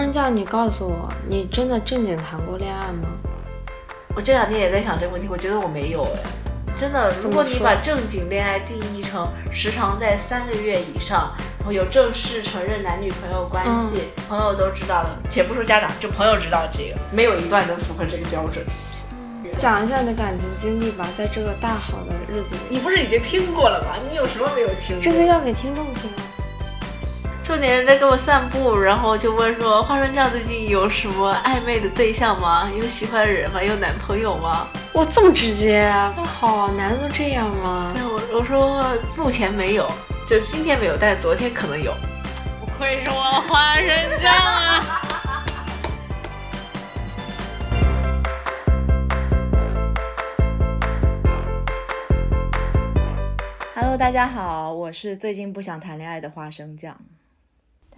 [0.00, 3.08] 花生酱，你告诉我，你真的正经谈过恋爱吗？
[4.16, 6.20] 我这两天也在想这个问题，我觉得我没有哎。
[6.74, 18.64] 真的，如果你把正经恋爱定义成时长在三个月以上，然后有正式承认男女朋友关系，朋友都知道的，且不说家长，就朋友知道这个，没有一段能符合这个标准。
[19.58, 24.00] 讲一下你的感情经历吧，在这个大好的日子里，你不是已经听过了吗？
[24.08, 24.98] 你有什么没有听？
[24.98, 26.24] 这个要给听众听啊。
[27.50, 32.70] 重点人在跟我散步，然后就问说：“花生酱最近有什么暧昧的对象吗？
[32.78, 33.60] 有喜欢的人吗？
[33.60, 36.14] 有男朋友吗？”哇，这么直接啊！
[36.24, 37.90] 好，男的都这样吗？
[37.92, 39.90] 对，我我说目前没有，
[40.28, 41.92] 就今天没有，但是昨天可能有。
[42.60, 43.88] 不愧是我花生
[44.22, 45.02] 酱啊！
[53.74, 56.96] Hello，大家好，我是最近不想谈恋爱的花生酱。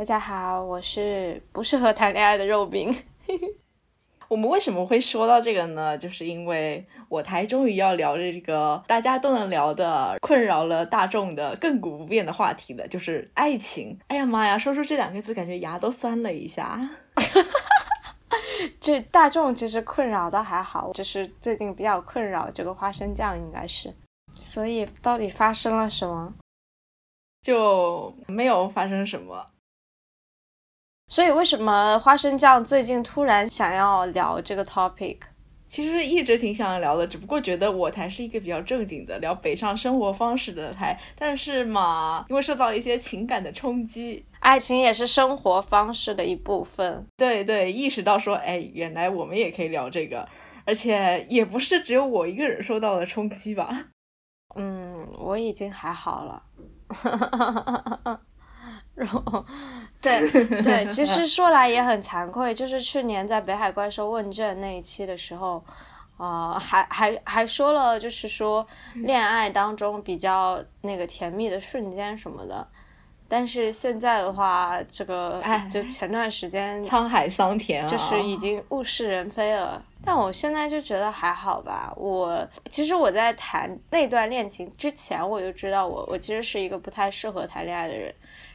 [0.03, 2.93] 大家好，我是不适合谈恋爱的肉饼。
[4.27, 5.97] 我们为什么会说到这个呢？
[5.97, 13.97] 就是因为我台终于要聊这个大家都能聊的、困扰了大众的亘古不变的话题了，就是爱情。
[14.09, 16.81] 哎呀妈呀，说出这两个字，感觉牙都酸了一下。
[18.81, 23.95] 这大众其实困扰的还好，就是最近比较困扰这个花生酱，应该是。
[24.35, 26.35] 所以到底发生了什么？
[27.43, 29.47] 就没有发生什么。
[31.13, 35.19] 所以，为什么花生酱最近突然想要聊这个 topic？
[35.69, 47.07] 其实一直挺想聊的，只不过觉得我台是一个比较正经的聊北上生活方式的台，但是嘛，因为受到一些情感的冲击，爱情也是生活方式的一部分。
[47.19, 50.27] 对对，意识到说，哎，原来我们也可以聊这个，
[50.65, 53.89] 而且也不是只有我一个人受到了冲击吧？
[54.55, 56.43] 嗯，我已经还好了。
[58.95, 59.45] 然后，
[60.03, 60.21] 对
[60.63, 65.65] 对，其实说来也很惭愧，就是去年在北海怪兽问政那一期的时候，
[66.17, 72.67] 啊，还还还说了，就是说恋爱当中比较那个甜蜜的瞬间什么的，
[73.29, 79.81] 但是现在的话，这个哎，就前段时间沧海桑田，就是已经物是人非了。
[80.05, 81.93] 但我现在就觉得还好吧。
[81.97, 88.13] 我其实我在谈那段恋情之前，我就知道我我其实是一个不太适合谈恋爱的人。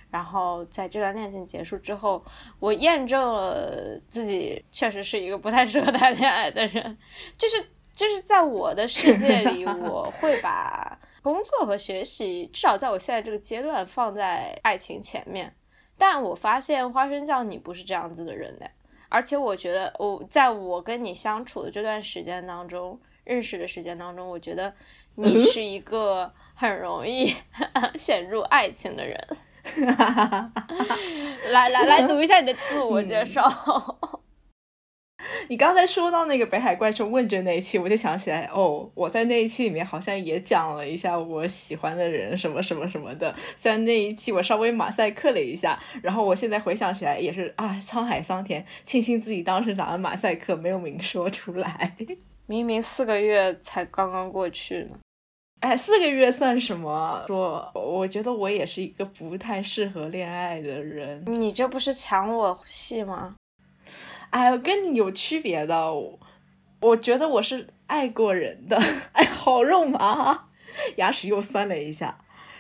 [0.10, 2.24] 然后在这段恋情结束之后，
[2.60, 6.98] 我验证了自己确实是一个不太适合谈恋爱的人。
[7.38, 7.62] 就是
[7.94, 15.54] 就是在我的世界里，我会把工作和学习，至少在我现在这个阶段放在爱情前面。
[15.98, 18.70] 但我发现花生酱你不是这样子的人的，
[19.10, 24.74] 而且我觉得我在我跟你相处的这段时间当中，认识的时间当中，我觉得
[25.16, 27.34] 你是一个很容易
[27.98, 29.28] 陷入爱情的人。
[31.52, 33.44] 来 来来，读一下你的自我介绍。
[35.50, 43.34] 你刚才说到那个北海怪兽问卷那一期，我就想起来，哦，我在那一期里面好像也讲了一下我喜欢的人什么什么什么的。
[43.58, 51.96] 虽然那一期我稍微马赛克了一下，然后我现在回想起来也是啊，沧海桑田，庆幸自己当时打了马赛克，没有明说出来。
[52.46, 54.98] 明明四个月才刚刚过去呢。
[55.68, 57.26] 哎，四个月算什么？
[57.28, 61.22] 说，我觉得我也是一个不太适合恋爱的人。
[61.26, 63.36] 你这不是抢我戏吗？
[64.30, 65.94] 哎，我跟你有区别的。
[66.80, 68.82] 我觉得我是爱过人的。
[69.12, 70.48] 哎，好肉麻，
[70.96, 72.18] 牙齿又酸了一下。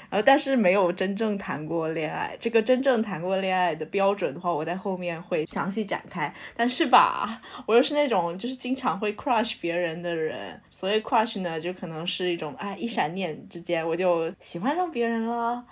[0.09, 2.35] 然后，但是没有真正谈过恋爱。
[2.40, 6.34] 这个真正谈过恋爱的标准的话，我在后面会详细展开。
[6.56, 10.59] 但是吧，我又是那种就是经常会 crush 别人的人。
[10.72, 15.63] 所以 crush 呢，就可能是一种哎一闪念之间我就喜欢上别人了。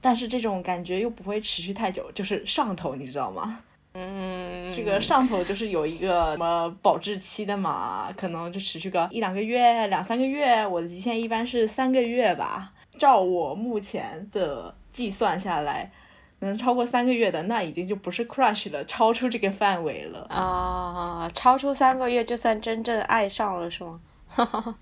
[0.00, 3.60] 但是这种感觉又不会持续太久，就是上头，你知道吗？
[3.92, 10.66] 嗯，这个上头就是有一个什么保质期的嘛，可能就持续个一两个月、两三个月。
[10.66, 12.72] 我的极限一般是三个月吧。
[12.98, 15.90] 照我目前的计算下来，
[16.40, 21.28] 能超过三个月的，那已经就不是 crush 了，超出这个范围了啊！
[21.34, 24.00] 超出三个月就算真正爱上了，是吗？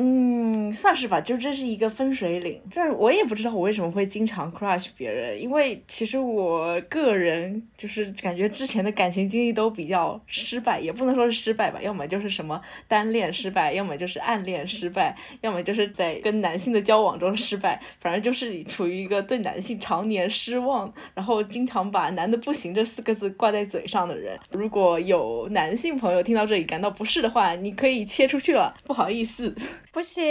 [0.00, 2.62] 嗯，算是吧，就这是一个分水岭。
[2.70, 24.38] 这我也不知道我为什么会经常 crush 别人，因为其实我个人就是感觉之前的感情经历都比较失败，也不能说是失败吧，要么就是什么单恋失败，要么就是暗恋失败，要么就是在跟男性的交往中失败，反正就是处于一个对男性常年失望，然后经常把“男的不行”这四个字挂在嘴上的人。
[24.52, 29.52] 如果有男性朋友听到这里感到不适的话，你可以切出去了，不好意思。
[29.92, 30.24] 不行，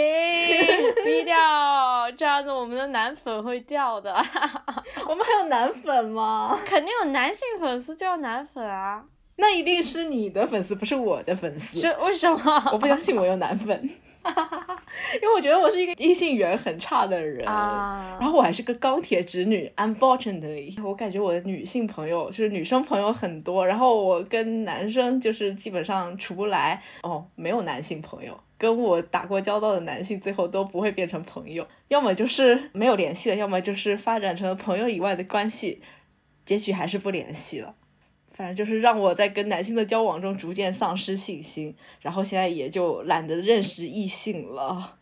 [1.04, 4.14] 低调，这样子我们的男粉会掉的。
[5.08, 6.58] 我们还有男粉吗？
[6.66, 9.04] 肯定有男性粉丝就叫男粉啊。
[9.40, 11.78] 那一定是你的粉丝，不是我的粉丝。
[11.78, 12.62] 是为什么？
[12.72, 13.88] 我不相信我有男粉。
[15.22, 35.80] 因为我觉得我是一个异性缘很差的人，然后我还是个钢铁直女，unfortunately，我感觉我的女性朋友就是女生朋友很多，然后我跟男生就是基本上处不来，哦，没有男性朋友，跟我打过交道的男性最后都不会变成朋友，要么就是没有联系了，要么就是发展成了朋友以外的关系，
[36.44, 37.76] 结局还是不联系了。
[38.38, 44.98] 反正就是让我在跟男性的交往中逐渐丧失信心，然后现在也就懒得认识异性了。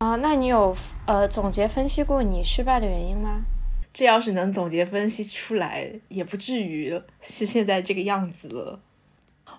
[0.00, 0.76] 啊，那你有
[1.06, 3.46] 呃总结分析过你失败的原因吗？
[3.94, 8.78] 这要是能总结分析出来，也不至于是现在这个样子了。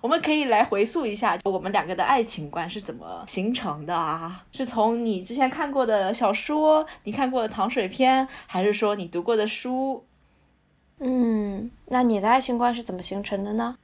[0.00, 4.44] 我们可以来回溯一下我们两个的爱情观是怎么形成的啊？
[4.52, 10.04] 是从你之前看过的小说，你看过的糖水片，还是说你读过的书？
[10.98, 13.76] 嗯，那你的爱情观是怎么形成的呢？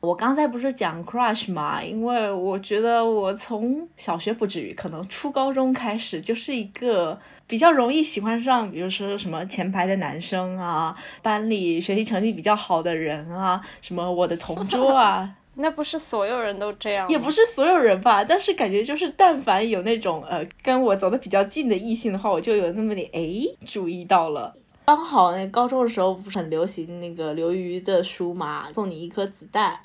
[0.00, 1.80] 我刚才不是讲 crush 嘛？
[1.82, 15.36] 因为我觉得我从小学不至于，可能初高中开始就是一个比较容易喜欢上，比如说什么前排的男生啊，班里学习成绩比较好的人啊，什么我的同桌啊。
[15.54, 18.24] 那不是所有人都这样，也不是所有人吧？
[18.24, 23.22] 但是感觉就是，但凡有那种呃跟我走的比较近的异性的话，我就有那么点哎
[23.66, 24.56] 注意到了。
[24.84, 29.80] 刚好那高中的时候不是很流行那个刘瑜的书嘛，送你一颗子弹，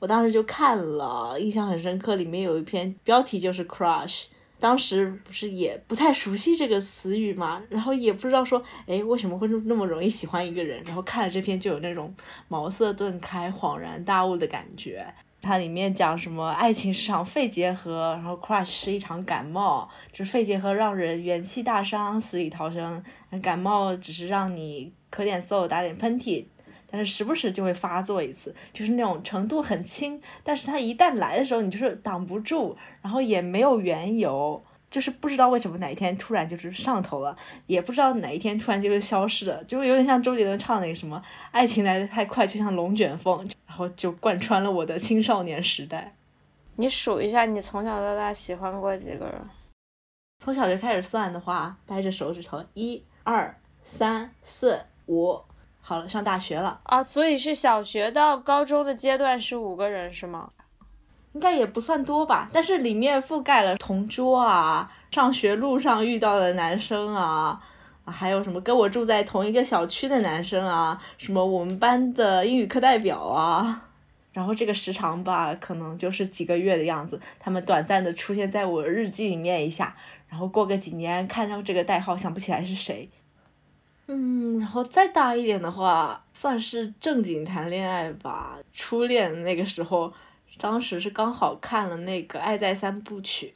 [0.00, 2.16] 我当时就看了，印象很深刻。
[2.16, 4.24] 里面有一篇标题就是 crush，
[4.58, 10.82] 当时不是也不太熟悉这个词语嘛，然后也不知道说，哎，为什么会那么容易喜欢一个人？
[10.84, 12.12] 然后看了这篇就有那种
[12.48, 15.14] 茅塞顿开、恍然大悟的感觉。
[15.42, 16.48] 它里面讲什么？
[16.50, 23.02] 爱情是场肺结核，然后 crush 是一场感冒，就是肺结核让人元气大伤、死里逃生，
[23.40, 26.44] 感冒只是让你咳点嗽、打点喷嚏，
[26.90, 34.62] 但是时不时就会发作一次，就是那种程度很轻，但是它一旦来的时候，你就是挡不住，然后也没有缘由。
[34.90, 41.22] 就是不知道为什么哪一天突然就是上头了，也不知道哪一天突然就消失了，就有点像周杰伦唱那个什么
[41.52, 46.14] “爱情来的太快，就像龙卷风”，然后就贯穿了我的青少年时代。
[46.76, 49.34] 你数一下，你从小到大喜欢过几个人？
[50.42, 53.54] 从小学开始算的话，掰着手指头，一、二、
[53.84, 55.38] 三、四、五，
[55.80, 60.50] 好了，上大学了啊，所以是小学到高中的阶段是五个人是吗？
[61.32, 67.60] 应该也不算多吧，但是里面覆盖了同桌啊，上学路上遇到的男生啊，
[68.04, 73.84] 还有什么跟我住在同一个小区的男生啊，什么我们班的英语课代表啊，
[74.32, 79.94] 然后这个时长吧，可能就是几个月的样子，他们短暂的出现在我日记里面一下，
[80.28, 83.08] 然后过个几年看到这个代号想不起来是谁，
[84.08, 90.12] 嗯，然后再大一点的话，算是正经谈恋爱吧，初恋那个时候。
[90.60, 93.46] 当时是刚好看了那个《爱在三部曲》，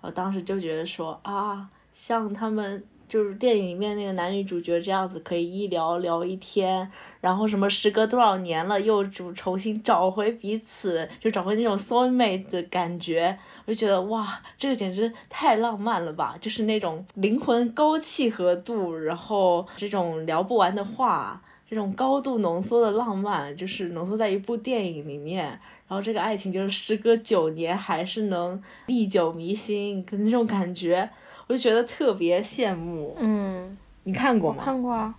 [0.00, 6.88] 我当时就觉得说啊，像他们就是电影里面那个男女主角这样子，可以一聊聊一天，
[7.20, 13.36] 然后什么时隔多少年了又就重新找回彼此，就找回那种 soul mate 的感觉，
[13.66, 16.36] 我就觉得哇，这个简直太浪漫了吧！
[16.40, 25.60] 就是那种灵魂高契合度，然后这种聊不完的话，这种高度浓缩的浪漫，就是浓缩在一部电影里面。
[25.94, 31.08] 然后这个爱情就是时隔九年还是能历久弥新，跟那种感觉，
[31.46, 33.14] 我就觉得特别羡慕。
[33.16, 34.64] 嗯，你看过吗？
[34.64, 35.14] 看过啊，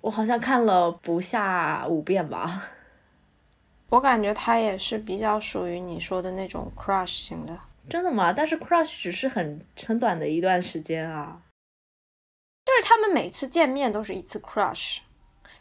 [0.00, 2.62] 我好像看了不下五遍吧。
[3.88, 7.58] 我感觉他也是比较属于你说的那种 crush 型的。
[7.88, 8.32] 真的吗？
[8.32, 11.42] 但是 crush 只是很很短的一段时间啊。
[12.64, 14.98] 就是他们每次见面都是一次 crush，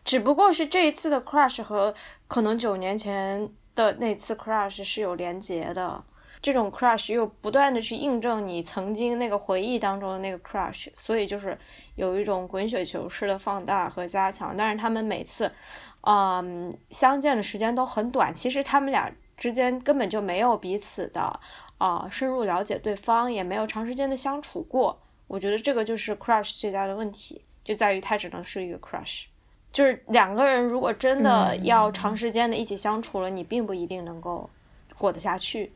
[0.06, 1.96] 只不过是这一次的 crush 和
[2.28, 3.52] 可能九年前。
[3.80, 6.04] 的那次 crush 是有连结的，
[6.42, 11.58] 这种 crush 又不断的去印证你曾经那个回忆当中的那个 crush，所以就是
[11.96, 14.54] 有一种滚雪球式的放大和加强。
[14.58, 15.50] 但是他们每次，
[16.02, 21.40] 嗯，相见的时间都很短，其实他们俩之间根本就没有彼此的
[21.78, 25.02] 啊深入了解对方，也没有长时间的相处过。
[25.28, 29.28] 我觉得这个就是 crush 最大的问题，就在于它只能是一个 crush。
[29.72, 34.50] 就是两个人如果真的要长时间的一起相处了，你并不一定能够
[34.98, 35.72] 过得下去。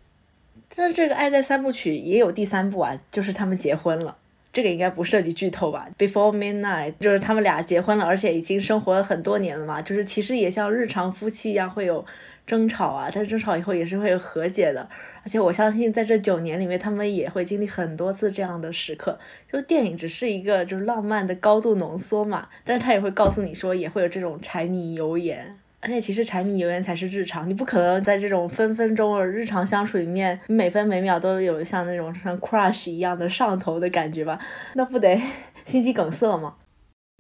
[0.75, 4.17] 但是这个《爱在三部曲》也有第三部啊，就是他们结婚了。
[4.51, 9.81] 这个应该不涉及剧透吧？Before Midnight 就是他们俩结婚了，而且已经生活了很多年了嘛。
[9.81, 12.05] 就是其实也像日常夫妻一样会有
[12.45, 14.87] 争吵啊，但是争吵以后也是会有和解的。
[15.23, 19.17] 而且我相信在这九年里面，他们也会经历很多次这样的时刻。
[19.51, 25.57] 就电影只是一个就是浪漫的高度浓缩嘛，但是他也会告诉你说，也会有这种柴米油盐。
[25.79, 34.39] 而且其实柴米油盐才是日常，你不可能在这种分分钟日常相处里面，每分每秒都有像那种像 crush 一样的上头的感觉吧？
[34.75, 35.21] 那不得
[35.65, 36.55] 心肌梗塞吗？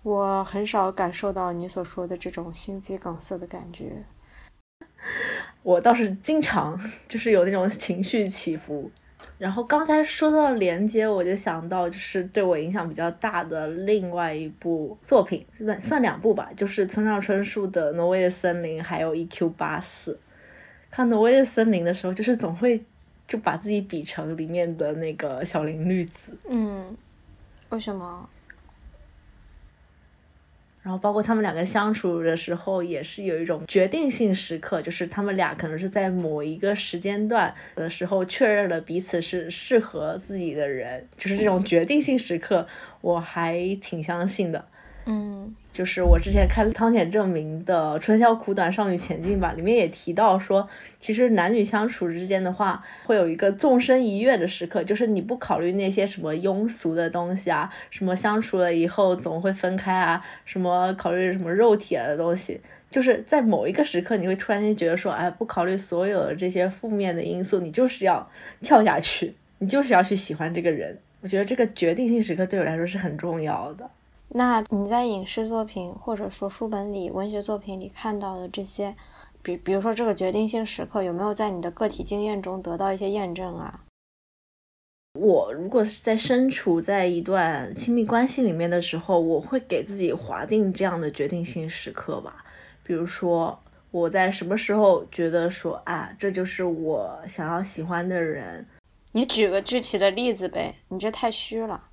[0.03, 4.03] 我很少感受到你所说的这种心肌梗塞的感觉，
[5.63, 8.89] 我倒是经常就是有那种情绪起伏。
[9.37, 19.49] 然后刚才说到连接，我就想到就是对我影响比较大的另外一部作品，算算两部吧，就是村上春树的《挪威的森林》，还有《E.Q.
[19.51, 20.13] 八四》。
[20.91, 22.81] 看《挪威的森林》的时候，就是总会
[23.27, 26.37] 就把自己比成里面的那个小林绿子。
[26.47, 26.95] 嗯，
[27.69, 28.29] 为什么？
[30.83, 42.67] 然后包括他们两个相处的时候，也是有一种决定性时刻，就是他们俩可能是在某一个时间段的时候确认了彼此是适合自己的人，就是这种决定性时刻，
[42.99, 44.65] 我还挺相信的。
[45.05, 45.55] 嗯。
[45.73, 50.69] 就是我之前看汤浅证明的《春宵苦短，少女前进吧》，里面也提到说，
[51.01, 68.29] 其实男女相处之间的话，会有一个纵身一跃的时刻，就是你不考虑那些什么庸俗的东西啊，什么相处了以后总会分开啊，什么考虑什么肉体的东西，就是在某一个时刻，你会突然间觉得说，哎，不考虑所有的这些负面的因素，你就是要
[68.61, 70.95] 跳下去，你就是要去喜欢这个人。
[71.21, 73.89] 我觉得这个决定性时刻对我来说是很重要的。
[74.35, 78.95] 那你在影视作品或者说书本里、文学作品里看到的这些，
[79.43, 83.81] 比比如说这个决定性时刻，有没有在你的个体经验中得到一些验证啊？
[85.19, 92.43] 我如果是在身处在一段亲密关系里面的时候，我会给自己划定这样的决定性时刻吧。
[92.83, 93.59] 比如说
[93.91, 98.65] 我在什么时候觉得说啊，这就是我想要喜欢的人。
[99.11, 101.89] 你举个具体的例子呗，你这太虚了。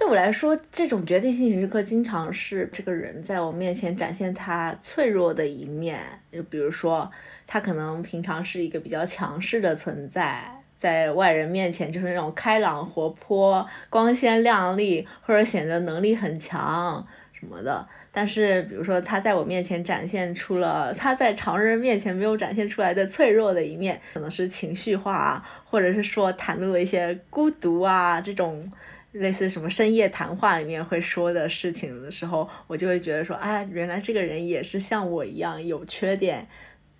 [0.00, 6.00] 对我来说，这种决定性时刻经常是这个人在我面前展现他脆弱的一面。
[6.32, 7.08] 就比如说，
[7.46, 10.42] 他可能平常是一个比较强势的存在，
[10.78, 17.86] 在外人面前就是那种开朗活泼、光鲜亮丽，或者显得能力很强什么的。
[18.10, 28.66] 但是，比如说他在我面前展现出了他在常人面前没有展现出来的脆弱的一面，可能是情绪化，或者是说袒露了一些孤独啊这种。
[29.12, 36.46] 类似什么深夜谈话里面会说的事情的时候，我就会觉得说，哎，原来这个人也是像我一样有缺点，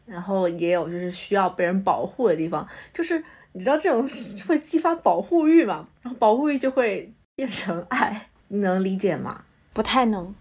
[0.07, 2.67] 然后也有就是需要被人保护的地方。
[2.93, 4.09] 就是你知道这种
[4.49, 5.87] 会激发保护欲嘛？
[6.03, 9.45] 然后保护欲就会变成爱， 你能理解吗？
[9.73, 10.35] 不太能。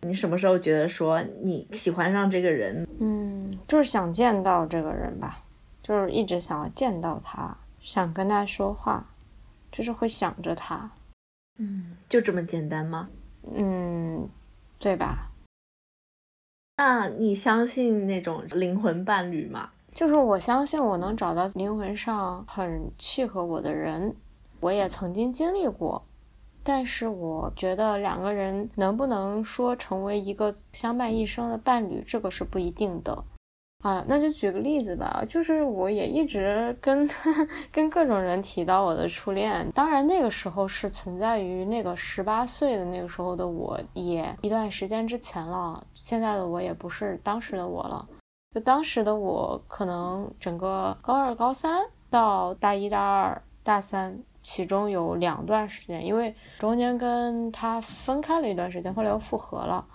[0.00, 2.86] 你什么时候觉得说你喜欢上这个人？
[2.98, 5.42] 嗯，就是想见到这个人吧，
[5.82, 9.06] 就是一直想要见到他，想跟他说话。
[9.76, 10.88] 就是会想着他，
[11.58, 13.08] 嗯，就这么简单吗？
[13.52, 14.28] 嗯，
[14.78, 15.32] 对吧？
[16.76, 19.70] 那你相信那种灵魂伴侣吗？
[19.92, 24.14] 就是我相信我能找到灵魂上很契合我的人，
[24.60, 26.04] 我也曾经经历过，
[26.62, 33.24] 但是我觉得两个人能不能说成为一个相伴一生的伴侣，这个是不一定的。
[33.84, 37.06] 啊，那就举个例子吧，就是我也一直跟
[37.70, 45.86] 跟各种人提到我的初恋，当然那个时候是存在于那个十八岁的那个时候的我，也一段时间之前了。
[45.92, 48.08] 现在的我也不是当时的我了，
[48.54, 59.86] 就当时的我可能整个高二、高三到大一、大二、大三，其中有两段时间，因为中间跟他分开了一段时间，后来又复合了。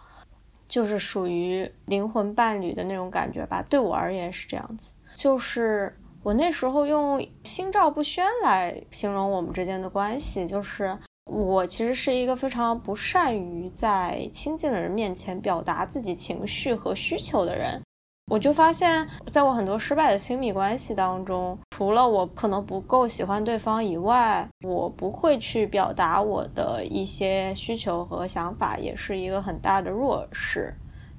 [0.70, 4.94] 就是属于灵魂伴侣的那种感觉吧，对我而言是这样子。
[5.16, 17.82] 就是我那时候用心照不宣来形容我们之间的关系，就是我其实是一个非常不善于在亲近的人面前表达自己情绪和需求的人。
[18.30, 30.72] 我就发现，在我很多失败的亲密关系当中，除了我可能不够喜欢对方以外，我不会去表达我的一些需求和想法，也是一个很大的弱势，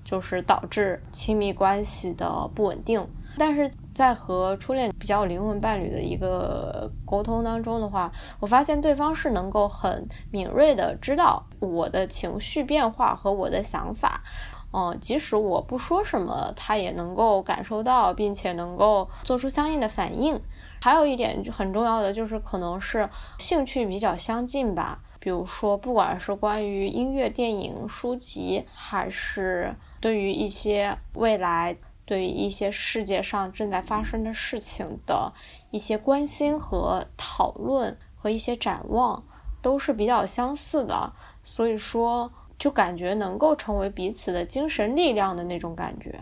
[0.05, 3.05] 就是导致亲密关系的不稳定。
[3.37, 14.23] 但是在和初恋比较灵魂伴侣的一个沟通当中的话，我发现对方是能够很敏锐的知道我的情绪变化和我的想法。
[14.73, 20.41] 嗯，即使我不说什么，他也能够感受到，并且能够做出相应的反应。
[20.81, 23.09] 还有一点很重要的就是，可能是
[23.39, 25.03] 兴趣比较相近吧。
[25.19, 35.33] 比如说，不管是关于音乐、电影、书籍，还是对于一些未来对于一些世界上正在发生的事情的
[35.71, 39.23] 一些关心和讨论和一些展望
[39.61, 41.13] 都是比较相似的，
[41.45, 46.15] 所以说就感觉能够成为彼此的精神力量的那种感觉。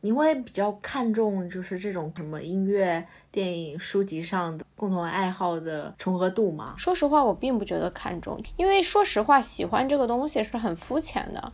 [0.00, 6.74] 你会比较看重就是这种什么音乐、电影、书籍上的共同爱好的重合度吗？
[6.78, 11.52] 说实话，我并不觉得看重，因为说实话，喜欢这个东西是很肤浅的。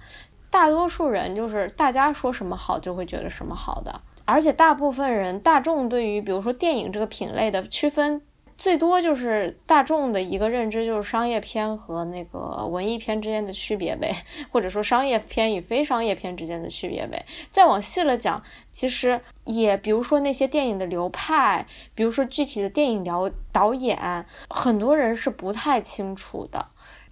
[0.51, 8.23] 大多数人就是大家说什么好就会觉得什么好的，而且大部分人大众对于比如说电影这个品类的区分。
[8.59, 14.15] 最多就是大众的一个认知，就是商业片和那个文艺片之间的区别呗，
[14.51, 17.25] 或者说商业片与非商业片之间的区别呗。
[17.51, 26.67] 再往细了讲，其实也比如说那些电影的流派，比如说具体的电影导导演，很多人是不太清楚的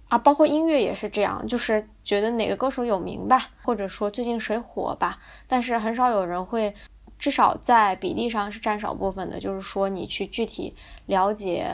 [0.07, 0.17] 啊。
[0.17, 6.73] 包括音乐也是这样，就是觉得哪个歌手有名吧，或者说最近谁火吧，但是很少有人会。
[7.21, 10.73] 至少在比例上是占少部分的，就是说你去具体
[11.05, 11.71] 了解。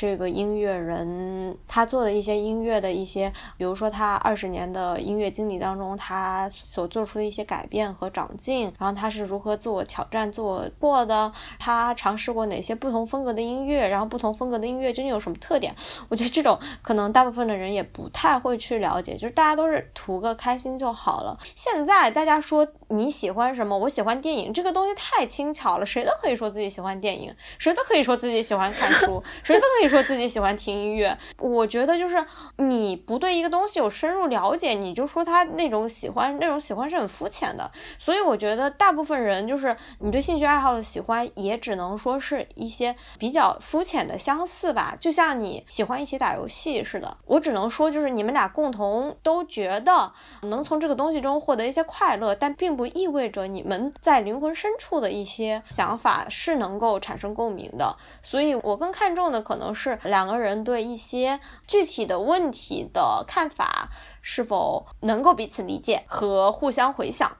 [0.00, 15.76] 这个音乐人他做的一些音乐的一些，比如说他二十年的音乐经历当中，他所做出的一些改变和长进，然后他是如何自我挑战、自我过的，他尝试过哪些不同风格的音乐，然后不同风格的音乐究竟有什么特点？
[16.08, 21.38] 我觉得这种可能大部分的人也不太会去了解，就是大家都是图个开心就好了。
[21.54, 23.76] 现在大家说你喜欢什么？
[23.76, 29.89] 我喜欢电影，这个东西太轻巧了，谁都可以说自己喜欢电影，谁都可以说自己喜欢看书，谁都可以。
[29.90, 32.24] 说自己喜欢听音乐，我觉得就是
[32.58, 37.68] 你不对一个东西有深入了解，你就说他那种喜欢，那种喜欢是很肤浅的。
[37.98, 44.96] 所以我觉得大部分人就是你对兴趣爱好的喜欢，也只能说是一些比较肤浅的相似吧。
[45.00, 57.96] 就像你喜欢一起打游戏似的，我只能说就是你们俩共同都觉得能从这个东西中获得一些快乐，但并不意味着你们在灵魂深处的一些想法是能够产生共鸣的。
[58.22, 59.74] 所以我更看重的可能。
[59.80, 63.88] 是两个人对一些具体的问题的看法
[64.20, 67.38] 是否能够彼此理解和互相回想。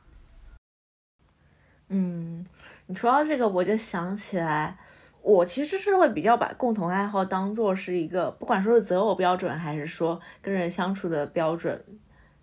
[1.88, 2.46] 嗯，
[2.86, 4.78] 你说到这个，我就想起来，
[5.20, 11.84] 我其实是会比较把共同爱好当做是一个，不管说是择偶标准，还是说跟人相处的标准，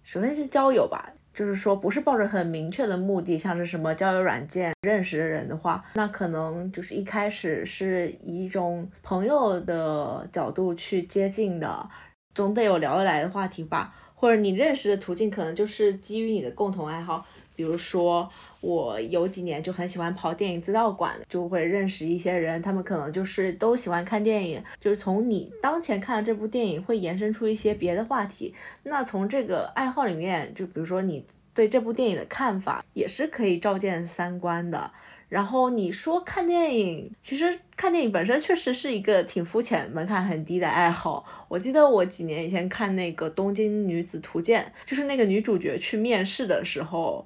[0.04, 1.14] 首先是交友吧。
[1.38, 11.88] 就是说，不是抱着很明确的目的，像是什么交友软件认识的人的话，那可能就是一开始是以一种朋友的角度去接近的，
[12.34, 13.94] 总得有聊得来的话题吧。
[14.16, 17.24] 或者你认识的途径可能就是基于你的共同爱好，
[17.56, 18.28] 比如说。
[18.68, 28.54] 我有几年就很喜欢跑电影资料馆，就会认识一些人，他们可能就是都喜欢看电影，就是从你当前看的这部电影会延伸出一些别的话题。
[28.84, 34.92] 那从这个爱好里面，就比如说你对这部电影的看法，也是可以照见三观的。
[35.30, 41.24] 然后你说看电影，其实看电影本身确实是一个挺肤浅、门槛很低的爱好。
[41.48, 47.26] 我记得我几年以前看那个《东京女子图鉴》，就是那个女主角去面试的时候。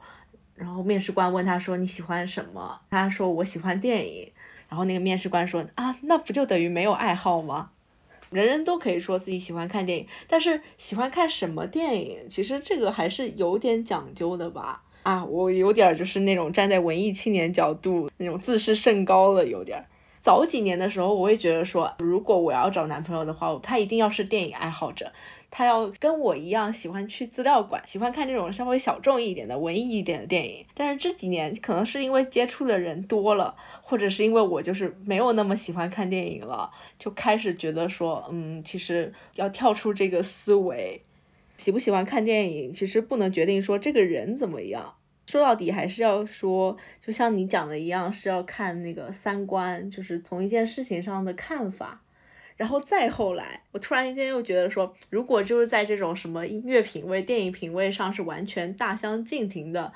[0.61, 4.31] 然后面试官问他说：“你喜欢什么？”他说：“我喜欢电影。”
[4.69, 7.71] 然后那个面试官说：“啊，那不就等于没有爱好吗？
[8.29, 14.83] 人人都可以说自己喜欢看电影，但是喜欢看什么电影，其实这个还是有点讲究的吧？
[15.01, 19.83] 啊，我有点就是那种站在文艺青年角度那种自视甚高了，有点。
[20.21, 25.11] 早几年的时候，我会觉得说，如果我要找男朋友的话，他一定要是电影爱好者。”
[25.53, 30.65] 他要跟我一样喜欢去资料馆，喜欢看这种稍微小众一点的文艺一点的电影。
[30.73, 41.01] 但是这几年可能是因为接触的人多了，或者是因为我就是没有那么喜欢看电影了，就开始觉得说，嗯，其实要跳出这个思维，
[41.57, 44.93] 喜不喜欢看电影，其实不能决定说这个人怎么样。
[45.27, 52.01] 说到底还是要说，就像你讲的一样，是要看那个三观，就是从一件事情上的看法。
[52.57, 59.91] 然后再后来，我突然间又觉得说，如果就是在这种什么音乐品味、电影品味上是完全大相径庭的，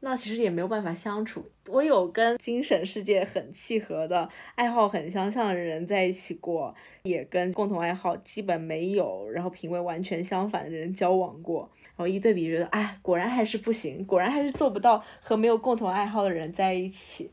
[0.00, 1.44] 那其实也没有办法相处。
[1.68, 11.70] 我有跟精神世界很契合的、爱好很相像的人在一起过，也跟共同爱好基本没有，然后品味完全相反的人交往过。
[11.96, 17.32] 然后一对比，觉得哎，果然还是不行，果然还是做不到和没有共同爱好的人在一起。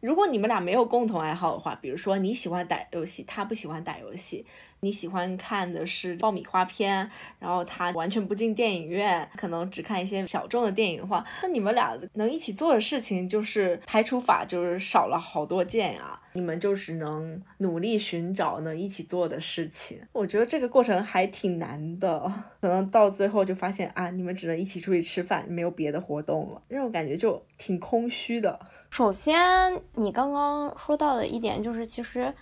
[0.00, 4.44] 如果你们俩没有共同爱好的话，比如说你喜欢打游戏，他不喜欢打游戏，
[4.84, 16.20] 你喜欢看的是爆米花片，然后他完全不进电影院，可能只看一些小众的电影的话，那你们俩能一起做的事情就是排除法就是少了好多件啊。
[16.32, 22.20] 你们就只能努力寻找能一起做的事情，我觉得这个过程还挺难的，
[22.60, 28.58] 可能到最后就发现啊，你们只能一起出去吃饭，没有别的活动了，那种感觉就挺空虚的。
[28.90, 32.34] 首先，你刚刚说到的一点就是，其实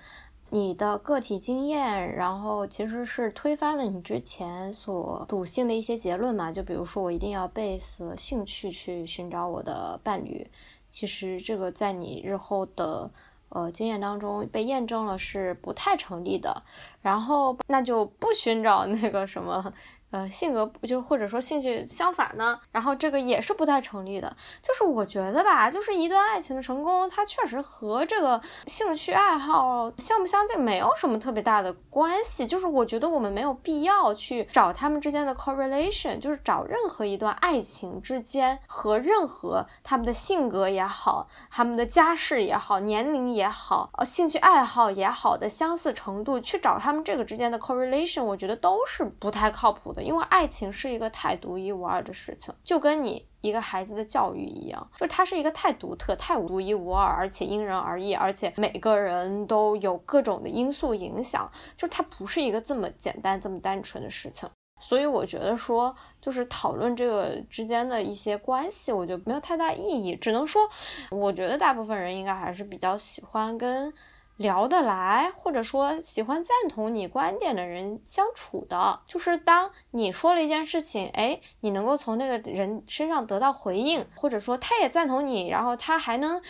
[0.51, 6.53] 你的个体经验，然后其实是推翻了你之前所笃信的一些结论嘛。
[6.53, 10.47] 就比如说，我一定要 base 兴趣去寻找我的伴侣，
[10.89, 13.11] 其实这个在你日后的。
[13.53, 16.63] 呃，经验当中被验证了是不太成立的，
[17.03, 19.75] 然后那就不寻找那个什么。
[20.11, 24.37] 呃，性格就或者说兴趣相反呢，然后这个也是不太成立的。
[24.63, 32.47] 就是我觉得吧，就是一段爱情的成功，它确实和这个兴趣爱好相不相近没有什么特别大的关系。
[32.47, 64.49] 就是我觉得我们没有必要去找他们之间的 correlation，就是找任何一段爱情之间和任何他们的性格也好，他们的家世也好，年龄也好，呃，兴趣爱好也好的相似程度去找他们这个之间的 correlation，我觉得都是不太靠谱的因为爱情是一个太独一无二的事情，就跟你一个孩子的教育一样，就它是一个太独特、太独一无二，而且因人而异，而且每个人都有各种的因素影响，就它不是一个这么简单、这么单纯的事情。
[64.79, 70.17] 所以我觉得说，就是讨论这个之间的一些关系，我觉得没有太大意义。
[70.17, 70.63] 只能说，
[71.11, 73.93] 我觉得大部分人应该还是比较喜欢跟。
[74.41, 86.41] 聊得来，或者说喜欢赞同你观点的人相处的，就是当你说了一件事情，哎，你能够从那个人身上得到回应，或者说他也赞同你，然后他还能，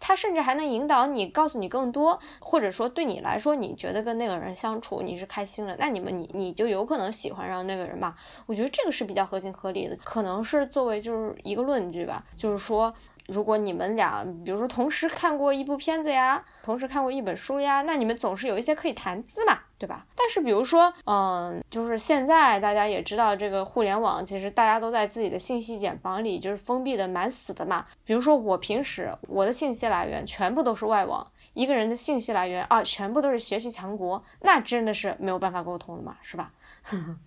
[0.00, 8.16] 他甚至还能引导你，告诉你更多，或者说对你来说，你觉得跟那个人相处你是开心的，那你们你你就有可能喜欢上那个人吧。
[8.46, 12.92] 我觉得这个是比较合情合理的，可能是作为就是一个论据吧，就是说。
[13.28, 20.06] 如果你们俩，比如说同时看过一部片子呀，同时看过一本书呀，那你们总是有一些可以谈资嘛，对吧？
[20.14, 27.86] 但是比如说，嗯，就是现在大家也知道，这个互联网其实大家都在自己的信息茧房里，就是封闭的蛮死的嘛。
[28.04, 36.52] 比如说我平时我的信息来源全部都是外网，一个人的信息来源啊，全部都是学习强国，那真的是没有办法沟通的嘛，是吧？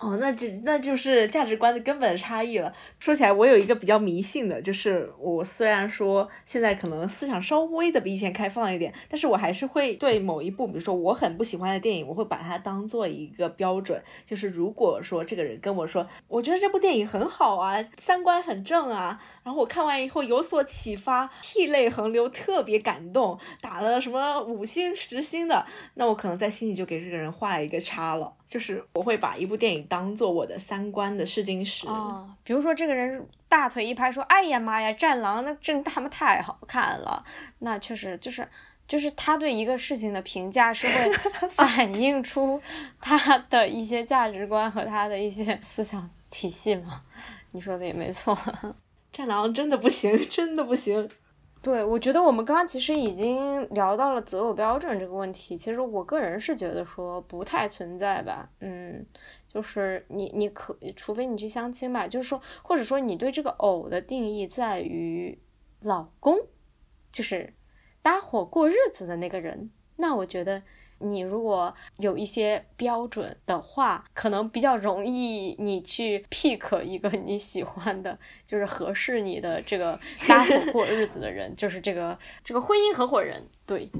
[0.00, 2.72] 哦，那就那就是价值观的根本差异了。
[2.98, 14.02] 说起来，我有一个比较迷信的，就是我虽然说现在可能思想稍微的比以前开放一点，但是我还是会对某一部，比如说我很不喜欢的电影，我会把它当做一个标准。
[14.24, 28.32] 就是如果说这个人跟我说，我觉得这部电影很好啊，三观很正啊，然后我看完以后有所启发，涕泪横流，特别感动，打了什么五星十星的，那我可能在心里就给这个人画了一个叉了。
[28.50, 37.24] 就是我会把一部电影当做我的三观的试金石啊，比如说这个人大腿一拍说：“哎呀妈呀，战狼那真他妈太好看了。”
[37.60, 38.48] 那确实就是
[38.88, 41.12] 就是他对一个事情的评价是会
[41.50, 42.60] 反映出
[43.00, 47.02] 他的一些价值观和他的一些思想体系嘛。
[47.52, 48.36] 你说的也没错，
[49.12, 51.08] 战狼真的不行，真的不行。
[51.62, 55.56] 对，我觉得我们刚刚其实已经聊到了择偶标准这个问题。
[55.56, 59.04] 其实我个人是觉得说不太存在吧，嗯，
[59.46, 65.38] 就是你你可除非你去相亲吧，就是说或者说你对这个偶的定义在于
[65.82, 66.38] 老公，
[67.12, 67.52] 就是
[68.00, 70.62] 搭伙过日子的那个人，那我觉得。
[71.00, 83.48] 你如果有一些标准的话，可能比较容易你去 pick 一个你喜欢的，就是合适你的这个搭伙 过日子的人，就是这个这个婚姻合伙人。
[83.66, 83.90] 对，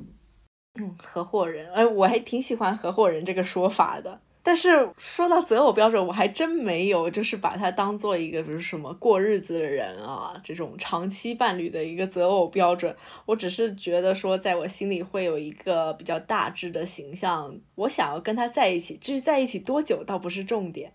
[0.80, 4.20] 嗯，合伙人，哎，我还挺喜欢合伙人这个说法的。
[4.42, 12.96] 但是说到择偶标准，我还真没有，就是把他当做一个，比如什么过日子的人啊，这种长期伴侣的一个择偶标准。
[13.26, 20.94] 我只是觉得说，在我心里会有一个比较大致的形象，我想要跟他在一起，至于在一起多久倒不是重点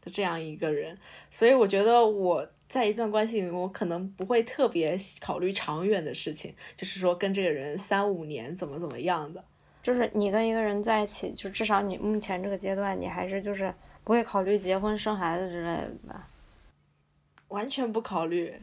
[0.00, 0.96] 的这样一个人。
[1.32, 9.44] 所以我觉得我在一段关系里，我可能不会特别考虑长远的事情，就是说跟这个人三五年怎么怎么样的。
[9.82, 16.28] 就是你跟一个人在一起，就至少你目前这个阶段，你还是就是不会考虑结婚生孩子之类的吧？
[17.48, 18.54] 完全不考虑，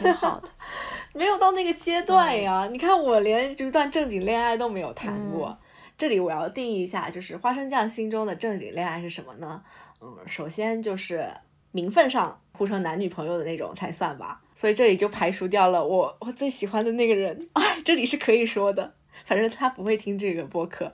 [0.00, 0.48] 挺好的，
[1.12, 2.66] 没有到那个阶段呀。
[2.70, 5.58] 你看我连一段正经恋爱都没有谈过。
[5.98, 9.62] 这里我要定义一下，就是花生酱心中的正经恋爱是什么呢？
[10.00, 11.28] 嗯，首先就是
[11.72, 14.40] 名分上互称男女朋友的那种才算吧。
[14.56, 17.50] 所以这里就排除掉了我我最喜欢的那个人。
[17.52, 18.94] 哎，这里是可以说的。
[19.23, 20.93] 反正他不会听这个播客，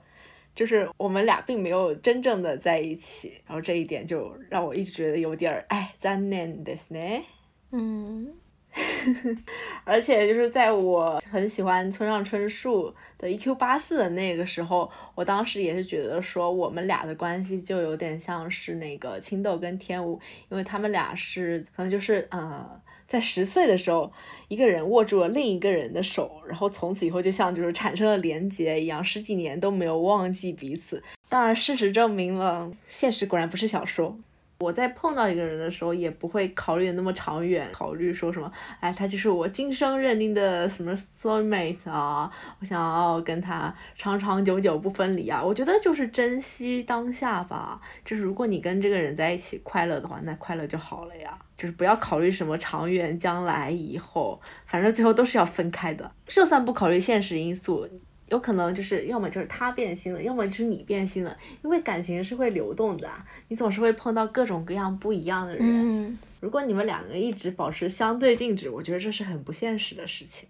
[0.53, 7.23] 就是我们俩并没有真正的在一起，然后这一点就让我一直觉得有点儿哎，残念ですね。
[7.71, 8.34] 嗯，
[9.84, 13.55] 而且就是在我很喜欢村上春树的《E.Q.
[13.55, 22.81] 八四》的那个时候，我当时也是觉得说我们俩的关系就有点像是那个青豆跟天武，因为他们俩是可能就是呃。
[23.06, 24.12] 在十岁的时候，
[24.48, 31.02] 一个人握住了另一个人的手，然后从此以后就像就是产生了连结一样，十几年都没有忘记彼此。
[31.28, 34.16] 当然，事实证明了，现实果然不是小说。
[34.60, 45.44] 我在碰到一个人的时候，也不会考虑那么长远，考虑说什么，哎，他就是我今生认定的什么 soul mate 啊，我想要跟他长长久久不分离啊。
[45.44, 51.38] 我觉得就是珍惜当下吧，就是如果你跟这个人在一起快乐的话，那快乐就好了呀。
[51.56, 56.10] 就是不要考虑什么长远将来以后，反正最后都是要分开的。
[56.26, 57.88] 就算不考虑现实因素。
[58.28, 63.08] 有可能就是要么就是他变心了，要么就是你变心了，因为感情是会流动的，
[63.46, 65.62] 你总是会碰到各种各样不一样的人。
[65.64, 70.48] 嗯，如果你们两个一直保持相对静止，我觉得这是很不现实的事情。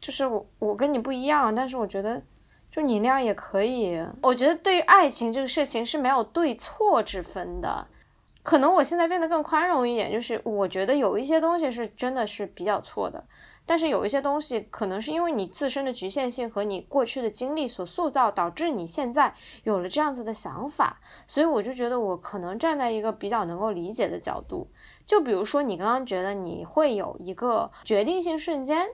[0.00, 2.22] 就是我我跟你不一样，但是我觉得
[2.70, 4.00] 就你那样也可以。
[4.22, 7.84] 我觉得对于爱情这个事情是没有对错之分的，
[8.42, 13.24] 可能我现在变得更宽容一点，就是我觉得有一些东西是真的是比较错的。
[13.64, 21.00] 但是有一些东西，可能是因为你自身的局限性和你过去的经历所塑造，导致你现在有了这样子的想法。
[21.28, 24.68] 所以我就觉得，我可能站在一个比较能够理解的角度。
[25.06, 28.88] 就比如说，你刚刚觉得你会有一个决定性瞬间。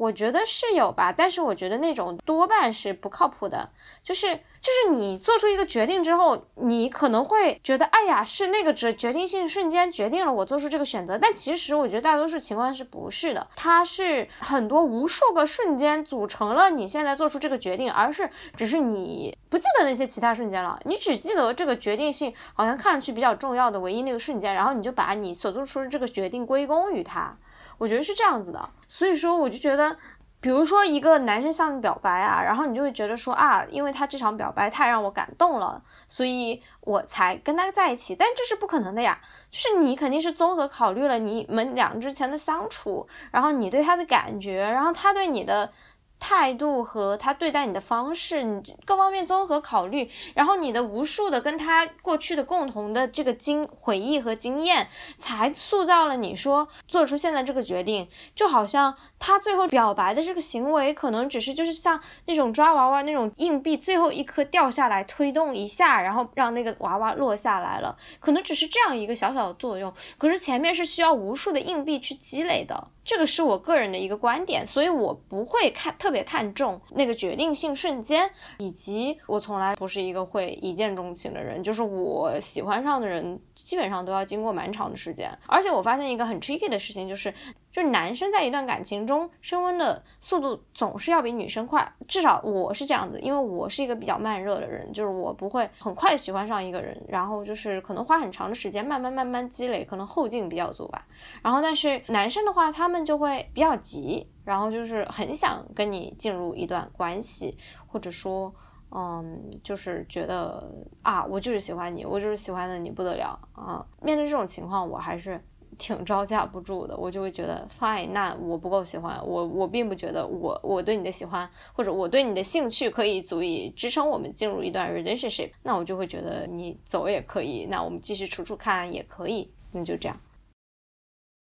[0.00, 3.68] 我觉得是有吧，但是我觉得那种多半是不靠谱的。
[4.02, 11.18] 就是就是你做出一个决定之后，你可能会觉得，哎呀，是那个决决定性瞬间决定了我做出这个选择。
[11.18, 27.36] 但其实我觉得大多数情况是不是的，它是很多无数个瞬间组成了你现在做出这个决定，而是只是你不记得那些其他瞬间了，你只记得这个决定性好像看上去比较重要的唯一那个瞬间，然后你就把你所做出的这个决定归功于它。
[27.80, 29.96] 我觉得是这样子的，所以说我就觉得，
[30.38, 38.14] 比如说一个男生向你表白啊，然后你就会觉得说啊，因为他这场表白太让我感动了，所以我才跟他在一起。
[38.14, 39.18] 但这是不可能的呀，
[39.50, 45.72] 就是你肯定是综合考虑了你们俩之前的相处，然后你对他的感觉，然后他对你的。
[46.20, 58.06] 态度和他对待你的方式，你各方面综合考虑，然后你的无数的跟他过去的共同的这个经回忆和经验，才塑造了你说做出现在这个决定。
[58.36, 69.92] 就好像他最后表白的这个行为，可能只是就是像那种抓娃娃那种硬币最后一颗掉下来，推动一下，然后让那个娃娃落下来了，可能只是这样一个小小的作用。
[70.18, 72.88] 可是前面是需要无数的硬币去积累的。
[73.04, 87.32] 这个是我个人的一个观点，所以我不会看特别看重那个决定性瞬间，以及我从来不是一个会一见钟情的人，就是我喜欢上的人基本上都要经过蛮长的时间，而且我发现一个很 tricky 的事情就是。
[87.70, 101.06] 就是男生在一段感情中升温的速度总是要比女生快，至少我是这样子，因为我是一个比较慢热的人，就是我不会很快喜欢上一个人，然后就是可能花很长的时间慢慢慢慢积累，可能后劲比较足吧。
[101.42, 107.56] 然后但是男生的话，他们就会比较急，然后就是很想跟你进入一段关系，
[107.86, 108.52] 或者说，
[108.90, 110.68] 嗯，就是觉得
[111.02, 113.86] 啊，我就是喜欢你，我就是喜欢的你不得了啊。
[114.02, 115.40] 面对这种情况，我还是。
[115.80, 130.20] 挺招架不住的，我就会觉得 fine，那我不够喜欢我，我并不觉得我我对你的喜欢或者我对你的兴趣可以足以支撑我们进入一段 relationship，那我就会觉得你走也可以，那我们继续处处看也可以，那就这样。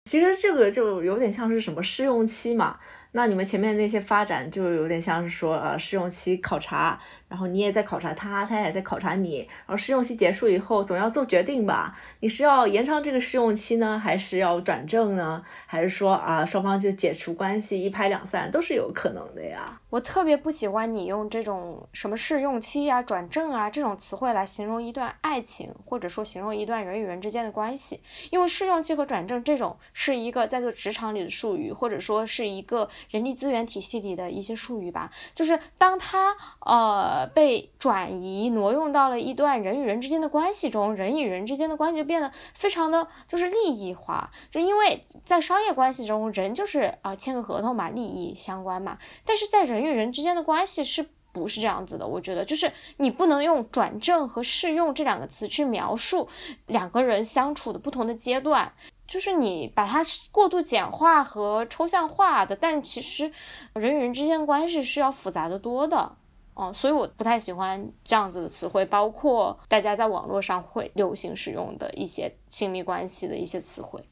[0.04, 2.78] 其实这个就有点像是什么试用期嘛，
[3.12, 6.98] 那你们前面那些发展就有点像是说呃试用期考察。
[7.30, 9.48] 然后你也在考察他，他也在考察你。
[9.66, 11.96] 然后试用期结束以后，总要做决定吧？
[12.18, 15.42] 你是要延长这个试用期呢，还是要转正呢？
[15.64, 19.80] 还是说啊，双方就解除关系，一拍两散，都是有可能的呀。
[19.90, 28.00] 我特别不喜欢你用这种什么试用期啊、转正啊这种词汇来形容一段爱情，或者说形容一段人与人之间的关系。
[28.30, 35.12] 因为试用期和转正这种是一个在做职场里的术语，或者说是一个人力资源体系里的一些术语吧。
[35.32, 36.34] 就是当他
[36.66, 37.19] 呃。
[37.26, 48.98] 被转移挪用到了一段人与人之间的关系中，人与人之间的关系变得非常的就是利益化，就因为在商业关系中，人就是啊签个合同嘛，利益相关嘛。
[49.24, 52.06] 但是在人与人之间的关系是不是这样子的？
[52.06, 56.28] 我觉得就是你不能用转正和适用这两个词去描述
[56.66, 58.72] 两个人相处的不同的阶段，
[59.06, 60.02] 就是你把它
[60.32, 62.56] 过度简化和抽象化的。
[62.56, 63.30] 但其实
[63.74, 66.16] 人与人之间关系是要复杂的多的。
[66.60, 74.09] 哦，所以我不太喜欢这样子的词汇，包括大家在网络上会流行使用的一些亲密关系的一些词汇。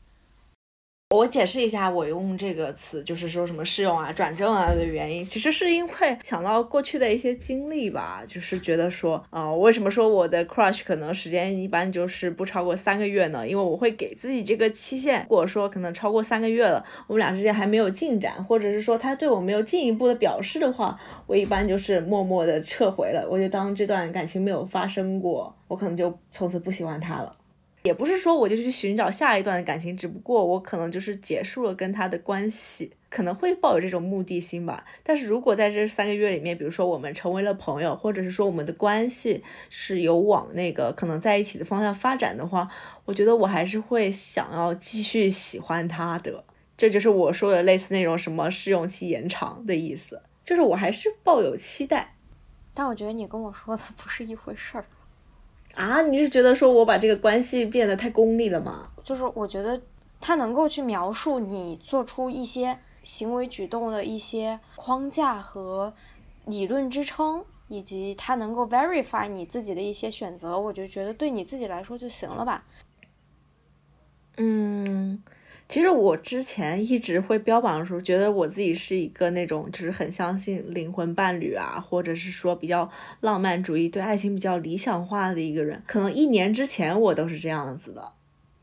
[1.11, 13.49] 我解释一下，我用这个词就是说什么试用啊、转正啊的原因，其实是因为想到过去的一些经历吧，就是觉得说，呃，为什么说我的 crush 可能时间一般就是不超过三个月呢？
[13.49, 27.35] 因为我会给自己这个期限，如果说可能超过三个月了，我们俩之间还没有进展，或者是说他对我没有进一步的表示的话，我一般就是默默的撤回了，我就当这段感情没有发生过，我可能就从此不喜欢他了。
[27.88, 34.85] 也不是说我就去寻找下一段的感情，只不过我可能就是结束了跟他的关系，可能会抱有这种目的心吧。
[35.03, 42.68] 但是如果在这三个月里面，比如说我们成为了朋友，或者是说我们的关系是有往那个可能在一起的方向发展的话，
[43.07, 46.44] 我觉得我还是会想要继续喜欢他的。
[46.77, 52.16] 这就是我说的类似那种什么试用期延长的意思，就是我还是抱有期待。
[52.74, 54.85] 但我觉得你跟我说的不是一回事儿。
[55.78, 58.90] 啊，你是觉得说我把这个关系变得太功利了吗？
[59.04, 59.80] 就是我觉得
[60.20, 65.94] 他能够去描述你做出一些行为举动的一些框架和
[66.46, 72.64] 理论支撑，以及他能够 verify 你自己的一些选择，我就觉得对你自己来说就行了吧。
[74.36, 75.22] 嗯。
[75.68, 85.83] 其实我之前一直会标榜的时候，觉得我自己是一个那种就是很相信灵魂伴侣啊，或者是说比较浪漫主义、对爱情比较理想化的一个人。
[85.87, 88.12] 可能一年之前我都是这样子的，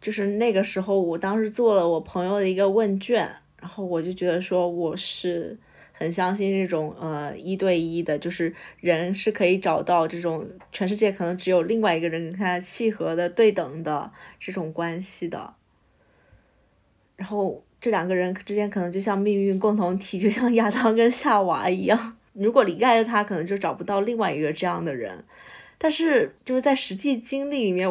[0.02, 3.30] 就是那个时候我当时做了我朋友的一个问卷，
[3.62, 5.56] 然后我就觉得说我是
[5.92, 15.54] 很相信这种呃一对一的，就是人是可以找到这种全世界可能只有另外一个人跟他契合的对等的这种关系的。
[17.16, 22.18] 然后这两个人之间可能就像命运共同体，就像亚当跟夏娃一样。
[22.34, 25.24] 如果离开了他，可能就找不到另外一个这样的人。
[25.78, 27.90] 但是就是在实际经历里面，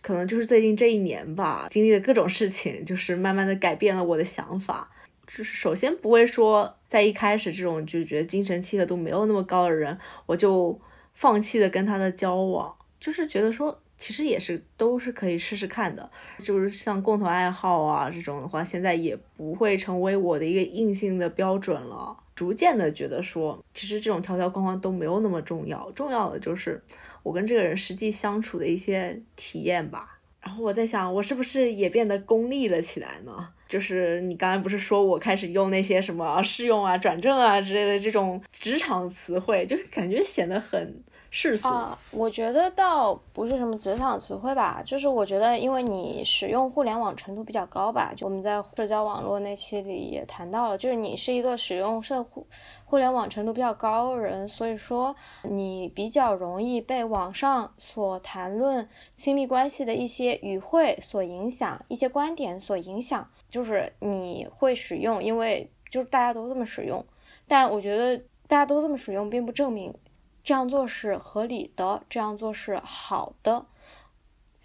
[0.00, 4.88] 可能就是最近这一年吧，经历的各种事情，就是慢慢的改变了我的想法。
[5.26, 10.80] 就是首先不会说在一开始这种就觉得精神契合度没有那么高的人，我就
[11.14, 13.80] 放弃了跟他的交往，就是觉得说。
[14.00, 22.16] 其实也是都是可以试试看的，就是像共同爱好啊这种的话，现在也不会成为我的一个硬性的标准了。
[22.34, 26.82] 逐渐的觉得说，其实这种条条框框都没有那么重要，重要的就是
[27.22, 30.18] 我跟这个人实际相处的一些体验吧。
[30.40, 33.46] 然后我在想，我是不是也变得功利了起来呢？
[33.68, 41.04] 就是你刚才不是说我开始用那些什么试用啊、转正啊之类的这种职场词汇，就是感觉显得很。
[41.32, 52.44] 世俗啊，我觉得倒不是什么职场词汇吧，就是我觉得因为你使用互联网程度比较高吧，就我们在社交网络那期里也谈到了，就是你是一个使用社互
[52.84, 55.14] 互联网程度比较高的人，所以说
[55.44, 67.04] 你比较容易被网上所谈论亲密关系的一些语汇所影响，一些观点所影响，就是你会使用，因为就是大家都这么使用，
[67.46, 68.16] 但我觉得
[68.48, 69.94] 大家都这么使用，并不证明。
[70.42, 73.66] 这样做是合理的，这样做是好的。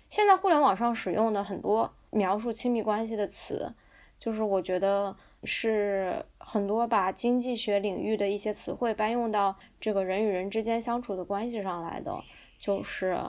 [0.09, 3.73] 现在互联网上使用的很多描述亲密关系的词，
[4.19, 12.23] 就是我觉得是很多把经济学领域的一些词汇搬用到这个人与人之间相处的关系上来的，
[12.57, 13.19] 就是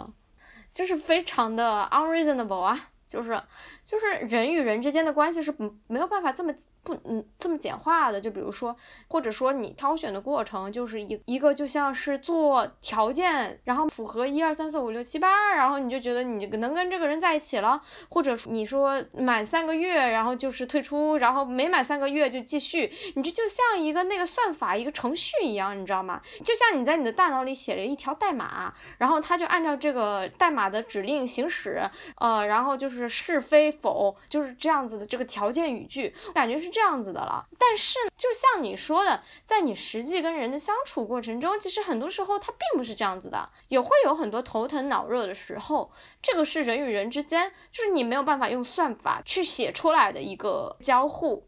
[0.73, 2.91] 就是非常的 unreasonable 啊。
[3.09, 3.41] 就是
[3.85, 5.55] 就是人与人之间的关系是
[5.87, 8.77] 没有办法这么不嗯这么简化的，就比如说
[9.09, 26.21] 或者说你挑选的过程就是一一个就像是做条件，然后符合一二三四五六七八，然后你就觉得你能跟这个人在一起了，或者你说满三个月然后就是退出，然后没满三个月就继续，你这就像一个那个算法一个程序一样，你知道吗？
[26.45, 31.81] 就像你在你的大脑里写了一条代码，然后它就按照这个代码的指令行驶，
[32.19, 32.96] 呃，然后就是。
[32.97, 37.47] 是是非否就是这样子的这个条件语句，感觉是这样子的了。
[37.59, 45.93] 但是就像你说的，在你实际跟人的相处过程中，其实很多时候它并不是这样子的，也会有很多头疼脑热的时候。
[46.23, 51.47] 这个是人与人之间，就是你没有办法用算法去写出来的一个交互。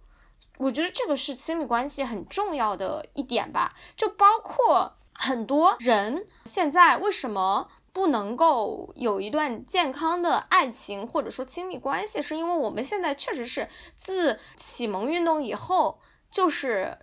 [0.58, 7.68] 我觉得这个是亲密关系很重要的一点吧，就包括很多人现在为什么。
[7.98, 15.98] 不能够有一段健康的爱情或者说亲密关系，是因为我们现在确实是自启蒙运动以后，
[16.30, 16.96] 就是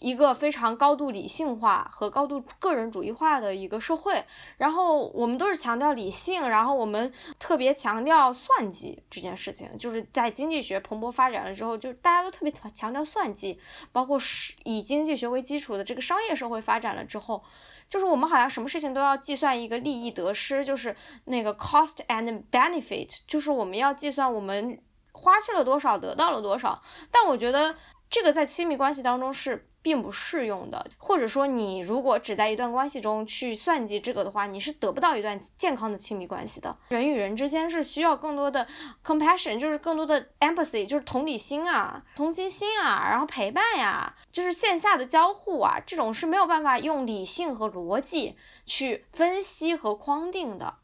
[0.00, 4.24] 一个非常高度理性化和高度个人主义化的一个社会。
[4.56, 9.70] 然后我们都是强调理性，然后我们特别强调算计这件事情。
[9.78, 13.60] 就是在经济学蓬勃发展了之后，就大家都特别强调算计，
[13.92, 17.44] 包括是以经济学为基础的这个商业社会发展了之后。
[17.86, 24.80] 就是我们好像什么事情都要计算一个利益得失，就是那个 cost and benefit，就是我们要计算我们
[25.12, 26.80] 花去了多少，得到了多少。
[27.10, 27.74] 但我觉得
[28.08, 29.66] 这个在亲密关系当中是。
[29.82, 36.76] 并不适用的，或者说你如果只在一段关系中去算计这个的话，你是得不到一段健康的亲密关系的。
[36.88, 38.66] 人与人之间是需要更多的
[39.04, 50.74] compassion，就是更多的 empathy，就是同理心啊、同情心啊，然后陪伴呀，就是线下的交互啊，这种是没有办法用理性和逻辑去分析和框定的。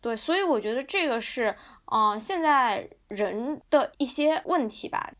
[0.00, 1.56] 对，所以我觉得这个是，
[1.92, 5.12] 嗯，现在人的一些问题吧。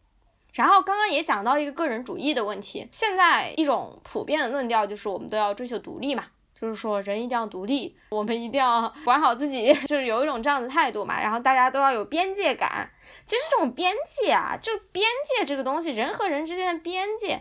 [0.58, 11.22] 然后刚刚也讲到一个个人主义的问题，现在一种普遍的论调就是我们都要追求独立嘛，就是说人一定要独立，我们一定要管好自己， 就是有一种这样的态度嘛。
[11.22, 12.90] 然后大家都要有边界感。
[13.24, 17.40] 其实这种边界啊，就边界这个东西，人和人之间的边界，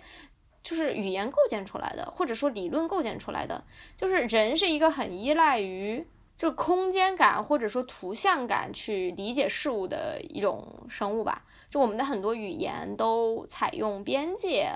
[0.62, 3.64] 就是语言构建出来的，或者说理论构建出来的。
[3.96, 6.08] 就是人是一个很依赖于
[6.38, 11.42] 就空间感或者说图像感去理解事物的一种生物吧。
[11.70, 14.72] 就我们的很多语言都采用边界，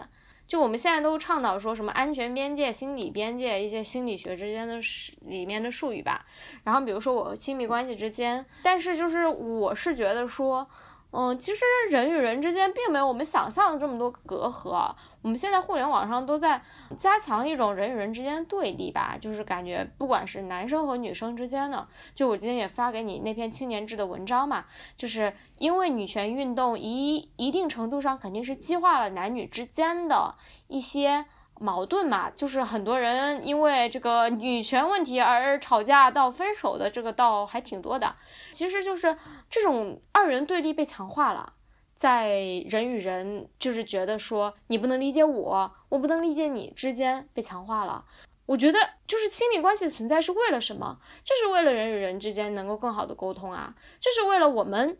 [0.47, 4.75] 就我们现在都倡导说什么安全边界、心理边界，一些心理学之间的
[5.21, 6.25] 里面的术语吧。
[6.63, 10.67] 然后比如说我和亲密关系之间，但是就是我是觉得说。
[11.13, 14.93] 嗯，其实人与人之间并没有我们想象的这么多隔阂。
[15.21, 16.61] 我们现在互联网上都在
[16.97, 30.35] 加强一种人与人之间对立吧，就是感觉不管是男生和女生之间的，就我今天也发给你那篇青年志的文章嘛，就是因为女权运动一一定程度上肯定是激化了男女之间的
[30.67, 31.25] 一些。
[31.61, 38.15] 矛盾嘛，就是很多人因为这个女权问题而吵架到分手的，这个倒还挺多的。
[38.51, 39.15] 其实就是
[39.47, 41.53] 这种二元对立被强化了，
[41.93, 42.29] 在
[42.67, 48.05] 人与人就是觉得说你不能理解我，我不能理解你之间被强化了。
[48.47, 50.97] 我觉得就是亲密关系的存在是为了什么？
[51.23, 54.97] 就是为了人与人之间能够更好的沟通啊，就是为了我们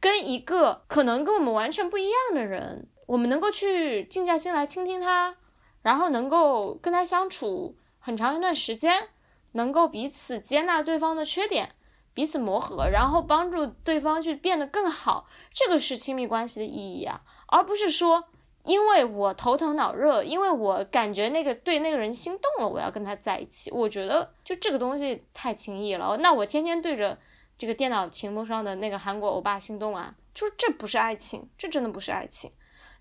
[0.00, 5.36] 跟一个可能跟我们完全不一样的人，我们能够去静下心来倾听他。
[5.84, 9.10] 然后能够跟他相处很长一段时间，
[9.52, 11.76] 能够彼此接纳对方的缺点，
[12.14, 18.24] 彼此磨合，然后帮助对方去变得更好，这个是亲密关系的意义啊，而不是说
[18.62, 23.70] 因为我头疼脑热，因为我感觉那个对那个人心动了，我要跟他在一起。
[23.70, 26.16] 我觉得就这个东西太轻易了。
[26.16, 27.18] 那我天天对着
[27.58, 32.52] 这个电脑屏幕上的那个韩国欧巴心动啊，就是这不是爱情，这真的不是爱情。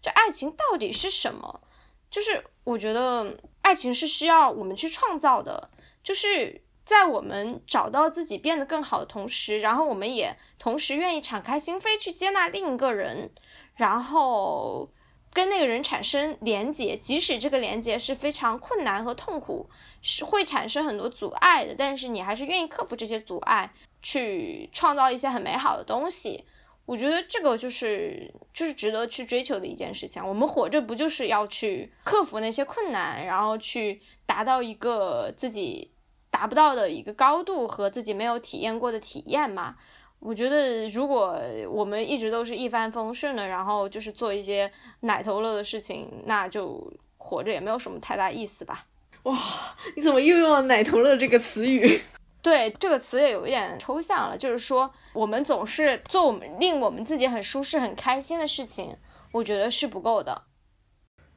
[0.02, 1.62] 这爱情到底是什么？
[2.14, 5.72] 就是我觉得爱情是需要我们去创造的，
[6.04, 13.32] 就是在我们找到自己变得更好的同时，然后我们也同时愿意敞开心扉去接纳另一个人，
[13.78, 14.92] 然后
[15.34, 19.68] 跟那个人产生连接，即使这个连接是非常困难和痛苦，
[20.04, 26.46] 是会产生很多阻碍的，但是你还是愿意克服这些阻碍，去创造一些很美好的东西。
[26.86, 30.26] 我觉得这个就是就是值得去追求的一件事情。
[30.26, 35.92] 我们活着不就是要去克服那些困难，然后去达到一个自己
[36.30, 39.76] 达不到的一个高度和自己没有体验过的体验吗？
[40.20, 41.38] 我觉得如果
[41.70, 44.72] 我们一直都是一帆风顺的，然后就是做一些
[45.02, 48.86] 奶头乐的事情，那就活着也没有什么太大意思吧。
[49.24, 49.38] 哇，
[49.96, 52.00] 你怎么又用了“奶头乐”这个词语？
[52.44, 58.98] 对这个词也有一点抽象了，就是说我们总是做我们令我们自己很舒适、很开心的事情，
[59.32, 60.44] 我觉得是不够的。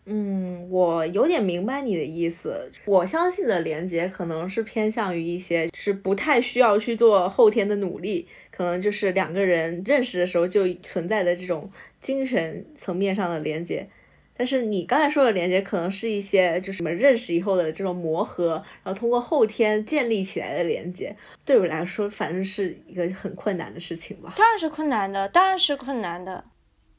[0.08, 2.70] 嗯，我有点明白你的意思。
[2.84, 13.88] 我相信的连接可能是偏向于一些是不太需要去做后天的努力，可能就是两个人认识的时候就存在的这种精神层面上的连接。
[14.36, 24.34] 但是你刚才说的连接，可能是一些就是什么认识以后的这种磨合，然后通过后天建立起来的连接，对我来说，反正是一个很困难的事情吧。
[24.36, 26.44] 当然是困难的，当然是困难的。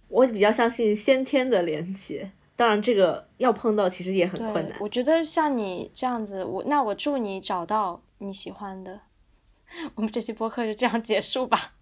[0.08, 4.78] 我比较相信先天的连接，当然这个要碰到其实也很困难。
[4.80, 9.02] 我觉得像你这样子，我那我祝你找到你喜欢的。
[9.96, 11.74] 我们这期播客就这样结束吧。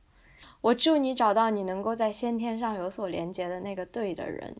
[0.60, 4.54] 我祝你找到你能够在先天上有所连接的那个对的人。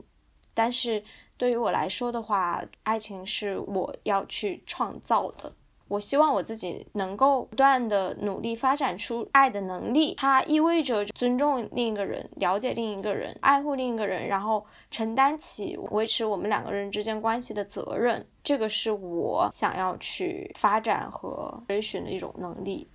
[0.55, 1.03] 但是
[1.37, 5.53] 对于我来说的话，爱情是我要去创造的。
[5.89, 10.15] 我希望我自己能够不断的努力发展出爱的能力。
[10.15, 18.27] 它意味着尊重另一个人，了解另一个人，爱护另一个人，然后承担起维持我们两个人之间关系的责任。
[18.43, 22.89] 这个是我想要去发展和追寻的一种能力。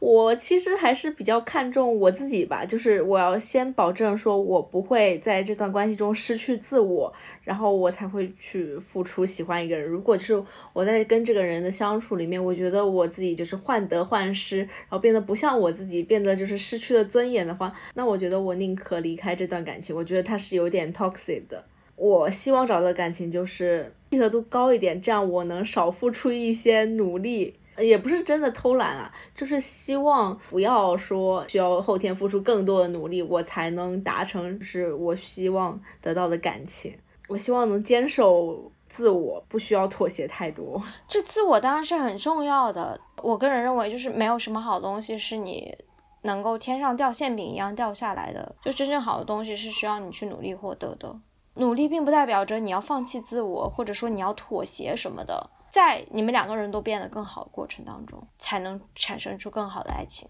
[0.00, 7.12] 我其实还是比较看重我自己吧，就是我要先保证说我不会在这段关系中失去自我，
[7.44, 9.86] 然后我才会去付出喜欢一个人。
[9.86, 10.42] 如果是
[10.72, 19.94] 我在跟这个人的相处里面，我觉得我自己就是患得患失，然后变得不像我自己，变得就是失去了尊严的话，那我觉得我宁可离开这段感情。
[19.94, 21.62] 我觉得他是有点 toxic 的。
[21.96, 27.54] 我希望找的感情就是契合度高一点，这样我能少付出一些努力。
[27.78, 36.94] 也不是真的偷懒啊，就是希望不要说需要后天付出更多的努力，我才能达成是我希望得到的感情。
[37.28, 40.82] 我希望能坚守自我，不需要妥协太多。
[41.06, 43.00] 这自我当然是很重要的。
[43.22, 45.76] 我个人认为，就是没有什么好东西是你
[46.22, 48.56] 能够天上掉馅饼一样掉下来的。
[48.62, 51.16] 就真正好的东西是需要你去努力获得的。
[51.54, 55.50] 努力并不代表着你要放弃自我，或者说你要妥协什么的。
[55.70, 60.28] 在你们两个人都变得更好的过程当中，才能产生出更好的爱情。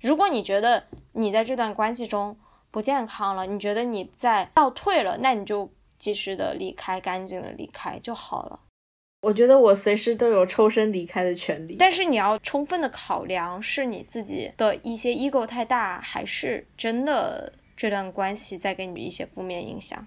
[0.00, 2.36] 如果你觉得你在这段关系中
[2.70, 8.60] 不健康了，你觉得你在倒退了，那你就及时的离开，干净的离开就好了。
[9.22, 20.06] 我觉得我随时都有抽身离开的权利，但是你要充分的考量是你自己的一些 ego 太大，还是真的这段关系在给你一些负面影响。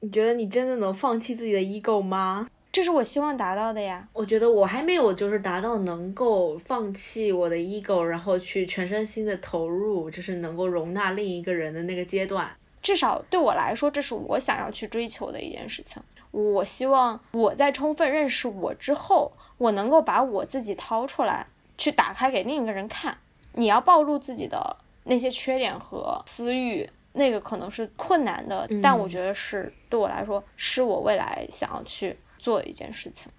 [0.00, 2.48] 你觉得你真的能放弃自己的 ego 吗？
[2.76, 4.06] 这是我希望达到的呀。
[4.12, 12.46] 我觉得我还没有就是达到能够放弃我的 ego，然后去全身心的投入，就是能够容纳另一个人的那个阶段。
[12.82, 16.02] 至少对我来说，这是我想要去追求的一件事情。
[16.32, 21.46] 我希望我在充分认识我之后，我能够把我自己掏出来，
[21.78, 23.16] 去打开给另一个人看。
[23.54, 32.14] 你要暴露自己的那些缺点和私欲，那个可能是困难的，但我觉得是对我来说，是我未来想要去。
[32.38, 33.30] 做一件事情，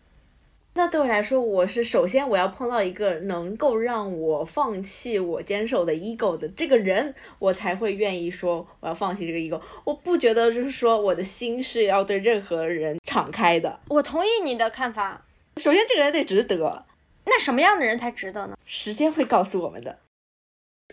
[0.74, 9.60] 那对我来说，我是首先我要碰到一个能够让我放弃我坚守的 ego 的这个人，我才会愿意说我要放弃这个 ego。
[9.84, 13.80] 我不觉得就是说我的心是要对任何人敞开的。
[13.90, 15.26] 我同意你的看法。
[15.58, 16.86] 首先，这个人得值得。
[17.26, 18.56] 那什么样的人才值得呢？
[18.64, 19.98] 时间会告诉我们的。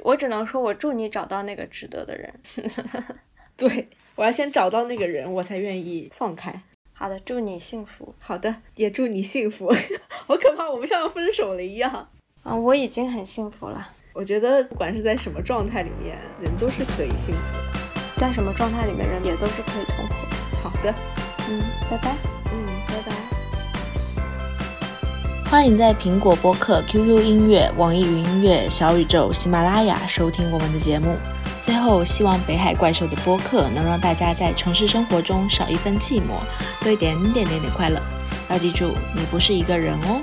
[0.02, 2.34] 我只能说，我祝你找到那个值得的人。
[3.56, 6.62] 对，我要先找到那个人，我才愿意放开。
[6.96, 8.14] 好的，祝你幸福。
[8.20, 9.70] 好的，也祝你幸福。
[10.26, 12.08] 好可怕，我们像要分手了一样。
[12.44, 13.88] 啊，我已经很幸福了。
[14.12, 17.64] 我觉得不管是在什么状态里面，人都是可以幸福的。
[18.16, 20.36] 在什么状态里面，人也都是可以痛苦的。
[20.62, 20.94] 好的，
[21.50, 22.16] 嗯，拜拜。
[22.52, 23.12] 嗯，拜拜。
[25.50, 31.16] 欢迎在苹果播客、QQ 音乐、网易云音乐、小宇宙、喜马拉雅收听我们的节目。
[31.64, 36.38] 最后，希望北海怪兽的播客能让大家在城市生活中少一份寂寞，
[36.82, 37.98] 多一点点点点快乐。
[38.50, 40.20] 要记住，你不是一个人哦。